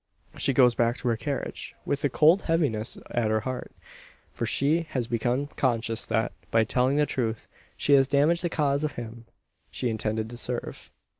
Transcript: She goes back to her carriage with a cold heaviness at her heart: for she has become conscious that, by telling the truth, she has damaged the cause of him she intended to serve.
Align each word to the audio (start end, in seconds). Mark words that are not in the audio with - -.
She 0.35 0.51
goes 0.51 0.73
back 0.73 0.97
to 0.97 1.07
her 1.09 1.15
carriage 1.15 1.75
with 1.85 2.03
a 2.03 2.09
cold 2.09 2.41
heaviness 2.49 2.97
at 3.11 3.29
her 3.29 3.41
heart: 3.41 3.71
for 4.33 4.47
she 4.47 4.87
has 4.89 5.05
become 5.05 5.45
conscious 5.55 6.07
that, 6.07 6.31
by 6.49 6.63
telling 6.63 6.97
the 6.97 7.05
truth, 7.05 7.45
she 7.77 7.93
has 7.93 8.07
damaged 8.07 8.41
the 8.41 8.49
cause 8.49 8.83
of 8.83 8.93
him 8.93 9.25
she 9.69 9.91
intended 9.91 10.27
to 10.31 10.37
serve. 10.37 10.89